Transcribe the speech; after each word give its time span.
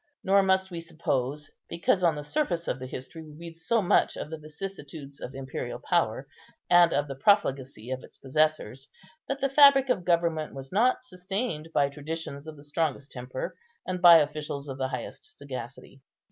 Nor 0.23 0.41
must 0.41 0.71
we 0.71 0.81
suppose, 0.81 1.51
because 1.69 2.01
on 2.01 2.15
the 2.15 2.23
surface 2.23 2.67
of 2.67 2.79
the 2.79 2.87
history 2.87 3.21
we 3.21 3.35
read 3.37 3.55
so 3.55 3.83
much 3.83 4.17
of 4.17 4.31
the 4.31 4.37
vicissitudes 4.39 5.21
of 5.21 5.35
imperial 5.35 5.77
power, 5.77 6.27
and 6.71 6.91
of 6.91 7.07
the 7.07 7.13
profligacy 7.13 7.91
of 7.91 8.03
its 8.03 8.17
possessors, 8.17 8.87
that 9.27 9.41
the 9.41 9.47
fabric 9.47 9.89
of 9.89 10.03
government 10.03 10.55
was 10.55 10.71
not 10.71 11.05
sustained 11.05 11.69
by 11.71 11.87
traditions 11.87 12.47
of 12.47 12.55
the 12.57 12.63
strongest 12.63 13.11
temper, 13.11 13.55
and 13.85 14.01
by 14.01 14.17
officials 14.17 14.67
of 14.67 14.79
the 14.79 14.87
highest 14.87 15.37
sagacity. 15.37 16.01